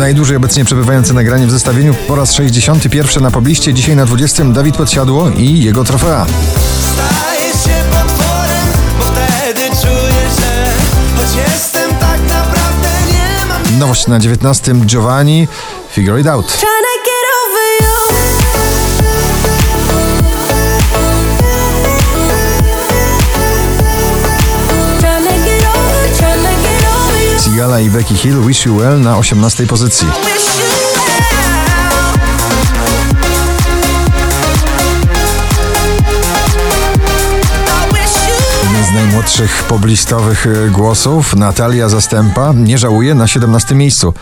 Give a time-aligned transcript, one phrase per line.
[0.00, 4.76] Najdłużej obecnie przebywające nagranie w zestawieniu po raz 61 na pobliście, dzisiaj na 20 Dawid
[4.76, 6.26] Podsiadło i jego trofea.
[6.80, 8.66] Staję się potworem,
[8.98, 10.70] bo wtedy czuję, że
[11.16, 15.48] choć jestem tak naprawdę nie mam Nowość na 19 Giovanni,
[15.90, 16.58] Figure It Out.
[27.70, 30.08] Sigala i Becky Hill, Wish You Well na 18 pozycji.
[38.90, 44.14] Z najmłodszych poblistowych e, głosów, Natalia Zastępa, nie żałuje na 17 miejscu.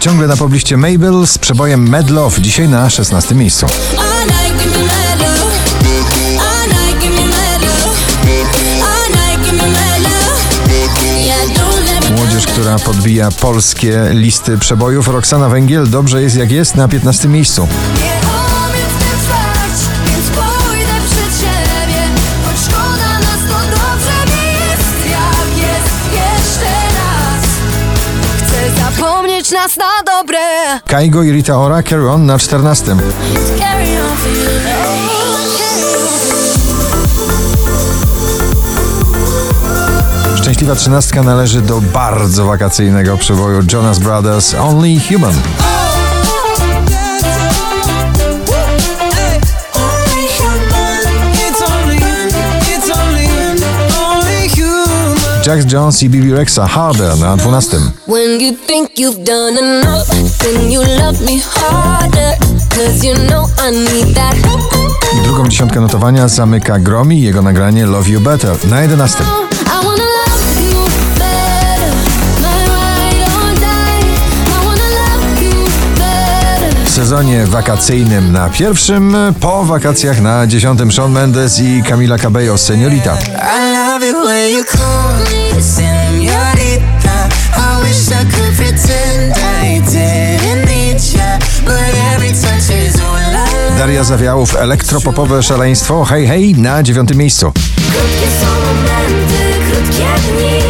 [0.00, 3.66] Ciągle na pobliście Mabel z przebojem Mad Love, dzisiaj na 16 miejscu.
[12.46, 17.68] Która podbija polskie listy przebojów, Roxana Węgiel, dobrze jest jak jest na 15 miejscu.
[29.50, 30.38] Zapomnieć nas na dobre
[30.86, 32.86] Kaigo i Rita Ora, Carry On na 14.
[33.58, 34.50] Carry on for you
[40.36, 45.34] Szczęśliwa trzynastka należy do bardzo wakacyjnego przeboju Jonas Brothers Only Human.
[55.46, 57.80] Jax Jones i Bibi Rexa Harder na 12.
[58.06, 60.06] When you think you've done enough
[60.38, 62.36] Then you love me harder
[62.68, 64.34] Cause you know I need that
[65.24, 69.24] Drugą dziesiątkę notowania zamyka Gromi i jego nagranie Love You Better na 11.
[69.24, 69.26] I
[69.84, 70.84] wanna love you
[71.18, 71.92] better
[72.42, 74.06] My ride or die
[74.46, 75.64] I wanna love you
[75.98, 82.58] better W sezonie wakacyjnym na pierwszym, po wakacjach na dziesiątym Shawn Mendes i Camila Cabello
[82.58, 83.16] Seniorita.
[84.00, 91.00] Love it when you call me señorita I wish I could pretend I didn't need
[91.12, 97.16] ya But every touch is all I Daria Zawiałów, elektropopowe szaleństwo, hej hej, na dziewiątym
[97.18, 97.52] miejscu.
[97.76, 100.60] Krótkie są momenty, krótkie dni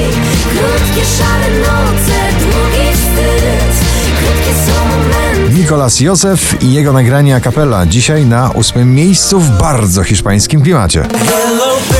[0.42, 3.86] Krótkie szare noce, długi wstyd.
[4.18, 5.60] Krótkie są momenty.
[5.60, 11.08] Nikolas Józef i jego nagranie a cappella, dzisiaj na ósmym miejscu w bardzo hiszpańskim klimacie.
[11.26, 11.99] Hello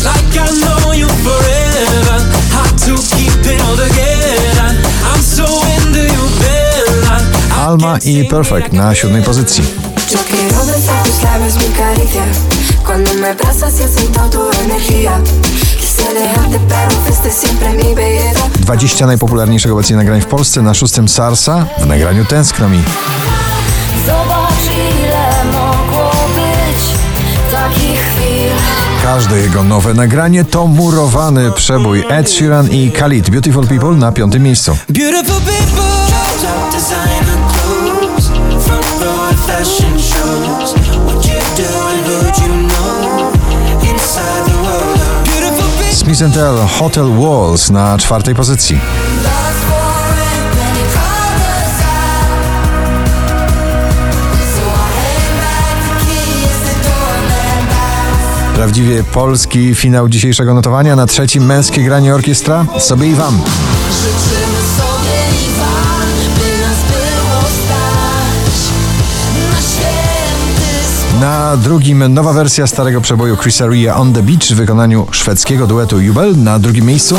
[0.00, 2.18] it's like I know you forever.
[2.54, 4.68] Hard to keep it all together.
[5.04, 5.46] I'm so
[5.76, 7.20] into you Bella
[7.52, 9.64] I Alma i Perfect na siódmej pozycji.
[10.10, 12.24] Yo quiero besar tus labios, mi caricia
[12.86, 15.20] Cuando me abrazas y siento tu energía
[15.78, 21.08] Quise dejarte pero fuiste siempre mi belleza 20 najpopularniejszych obecnie nagrań w Polsce na szóstym
[21.08, 22.82] Sarsa w nagraniu Tęskno mi.
[24.06, 24.39] Zobacz
[29.02, 34.42] Każde jego nowe nagranie to murowany przebój Ed Sheeran i Khalid Beautiful People na piątym
[34.42, 34.76] miejscu.
[45.92, 48.78] Smith Tell Hotel Walls na czwartej pozycji.
[58.60, 63.40] Prawdziwie polski finał dzisiejszego notowania na trzecim męskie granie orkiestra sobie i wam.
[63.90, 68.54] Życzymy sobie i wam, by nas było stać
[69.52, 74.54] Na święty spokój Na drugim nowa wersja starego przeboju Chrisa Ria On The Beach w
[74.54, 77.16] wykonaniu szwedzkiego duetu Jubel na drugim miejscu.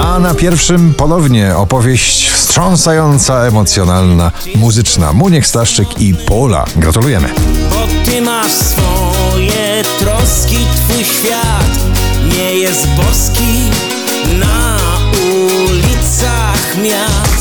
[0.00, 5.12] A na pierwszym ponownie opowieść wstrząsająca, emocjonalna, muzyczna.
[5.12, 6.64] Muniek Staszczyk i Pola.
[6.76, 7.28] Gratulujemy.
[7.70, 11.78] Bo ty masz swoje troski, twój świat
[12.36, 13.70] nie jest boski.
[14.38, 14.78] Na
[15.30, 17.37] ulicach miast